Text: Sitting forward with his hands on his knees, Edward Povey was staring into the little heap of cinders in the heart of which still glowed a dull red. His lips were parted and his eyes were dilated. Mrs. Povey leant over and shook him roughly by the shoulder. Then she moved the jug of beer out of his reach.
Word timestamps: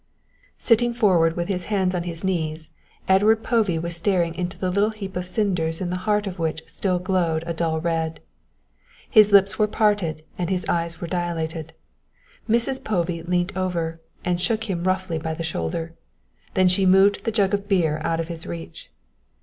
Sitting 0.57 0.95
forward 0.95 1.35
with 1.35 1.47
his 1.47 1.65
hands 1.65 1.93
on 1.93 2.01
his 2.05 2.23
knees, 2.23 2.71
Edward 3.07 3.43
Povey 3.43 3.77
was 3.77 3.95
staring 3.95 4.33
into 4.33 4.57
the 4.57 4.71
little 4.71 4.89
heap 4.89 5.15
of 5.15 5.27
cinders 5.27 5.79
in 5.79 5.91
the 5.91 5.99
heart 6.09 6.25
of 6.25 6.39
which 6.39 6.63
still 6.65 6.97
glowed 6.97 7.43
a 7.45 7.53
dull 7.53 7.79
red. 7.79 8.19
His 9.07 9.31
lips 9.31 9.59
were 9.59 9.67
parted 9.67 10.25
and 10.39 10.49
his 10.49 10.65
eyes 10.67 10.99
were 11.01 11.07
dilated. 11.07 11.73
Mrs. 12.49 12.83
Povey 12.83 13.21
leant 13.21 13.55
over 13.55 14.01
and 14.25 14.41
shook 14.41 14.63
him 14.67 14.85
roughly 14.85 15.19
by 15.19 15.35
the 15.35 15.43
shoulder. 15.43 15.93
Then 16.55 16.67
she 16.67 16.87
moved 16.87 17.23
the 17.23 17.31
jug 17.31 17.53
of 17.53 17.67
beer 17.69 18.01
out 18.03 18.19
of 18.19 18.27
his 18.27 18.47
reach. 18.47 18.89